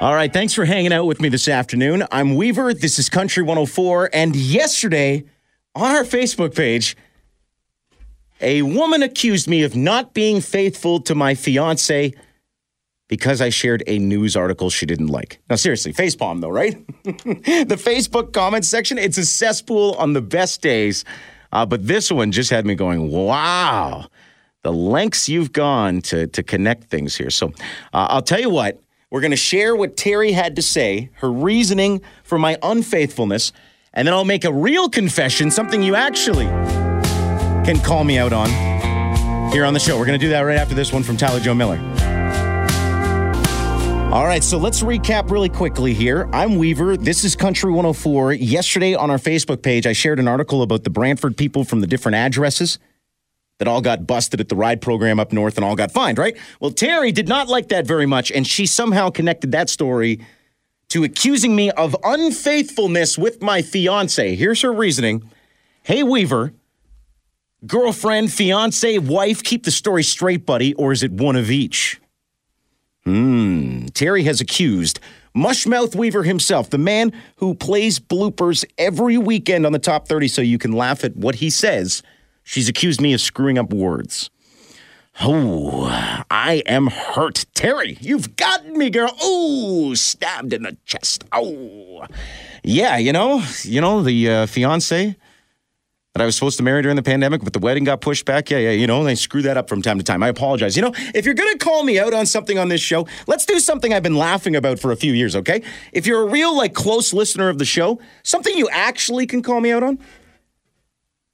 [0.00, 2.04] All right, thanks for hanging out with me this afternoon.
[2.12, 2.72] I'm Weaver.
[2.72, 4.10] This is Country 104.
[4.12, 5.24] And yesterday
[5.74, 6.96] on our Facebook page,
[8.40, 12.14] a woman accused me of not being faithful to my fiance
[13.08, 15.40] because I shared a news article she didn't like.
[15.50, 16.86] Now, seriously, facepalm though, right?
[17.02, 21.04] the Facebook comment section, it's a cesspool on the best days.
[21.50, 24.06] Uh, but this one just had me going, wow,
[24.62, 27.30] the lengths you've gone to, to connect things here.
[27.30, 27.48] So
[27.92, 28.80] uh, I'll tell you what,
[29.10, 33.52] we're going to share what Terry had to say, her reasoning for my unfaithfulness,
[33.94, 36.44] and then I'll make a real confession, something you actually
[37.64, 38.48] can call me out on
[39.50, 39.98] here on the show.
[39.98, 41.78] We're going to do that right after this one from Tyler Joe Miller.
[44.12, 46.28] All right, so let's recap really quickly here.
[46.32, 46.96] I'm Weaver.
[46.96, 48.34] This is Country 104.
[48.34, 51.86] Yesterday on our Facebook page, I shared an article about the Brantford people from the
[51.86, 52.78] different addresses
[53.58, 56.36] that all got busted at the ride program up north and all got fined, right?
[56.60, 60.20] Well, Terry did not like that very much, and she somehow connected that story
[60.88, 64.34] to accusing me of unfaithfulness with my fiance.
[64.36, 65.28] Here's her reasoning
[65.82, 66.52] Hey, Weaver,
[67.66, 72.00] girlfriend, fiance, wife, keep the story straight, buddy, or is it one of each?
[73.04, 73.86] Hmm.
[73.86, 75.00] Terry has accused
[75.34, 80.42] Mushmouth Weaver himself, the man who plays bloopers every weekend on the top 30 so
[80.42, 82.02] you can laugh at what he says.
[82.48, 84.30] She's accused me of screwing up words.
[85.20, 85.84] Oh,
[86.30, 87.44] I am hurt.
[87.52, 89.14] Terry, you've gotten me, girl.
[89.20, 91.24] Oh, stabbed in the chest.
[91.30, 92.06] Oh.
[92.64, 95.14] Yeah, you know, you know, the uh, fiance
[96.14, 98.50] that I was supposed to marry during the pandemic, but the wedding got pushed back.
[98.50, 100.22] Yeah, yeah, you know, they screw that up from time to time.
[100.22, 100.74] I apologize.
[100.74, 103.44] You know, if you're going to call me out on something on this show, let's
[103.44, 105.62] do something I've been laughing about for a few years, okay?
[105.92, 109.60] If you're a real, like, close listener of the show, something you actually can call
[109.60, 109.98] me out on,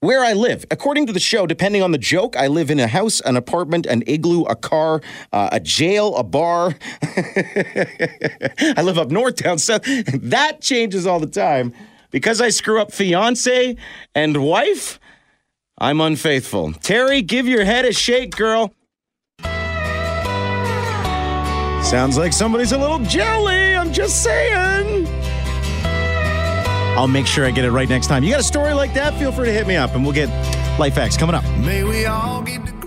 [0.00, 0.64] where I live.
[0.70, 3.86] According to the show, depending on the joke, I live in a house, an apartment,
[3.86, 6.74] an igloo, a car, uh, a jail, a bar.
[7.02, 9.86] I live up north, down south.
[10.30, 11.72] That changes all the time.
[12.10, 13.76] Because I screw up fiance
[14.14, 14.98] and wife,
[15.78, 16.72] I'm unfaithful.
[16.72, 18.74] Terry, give your head a shake, girl.
[21.82, 23.74] Sounds like somebody's a little jelly.
[23.74, 25.06] I'm just saying.
[27.00, 28.22] I'll make sure I get it right next time.
[28.22, 29.14] You got a story like that?
[29.14, 30.28] Feel free to hit me up and we'll get
[30.78, 31.42] life facts coming up.
[31.56, 32.79] May we all get.